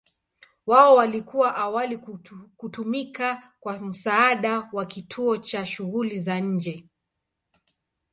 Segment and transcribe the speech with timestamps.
[0.65, 1.97] Wao walikuwa awali
[2.57, 6.87] kutumika kwa msaada wa kituo cha shughuli za nje.